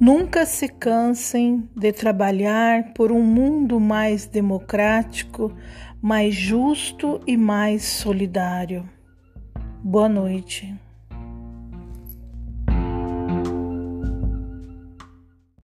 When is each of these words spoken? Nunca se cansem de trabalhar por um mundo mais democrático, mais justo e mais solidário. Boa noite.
Nunca 0.00 0.46
se 0.46 0.68
cansem 0.68 1.68
de 1.74 1.92
trabalhar 1.92 2.92
por 2.92 3.10
um 3.10 3.20
mundo 3.20 3.80
mais 3.80 4.26
democrático, 4.26 5.52
mais 6.00 6.36
justo 6.36 7.20
e 7.26 7.36
mais 7.36 7.82
solidário. 7.82 8.88
Boa 9.82 10.08
noite. 10.08 10.72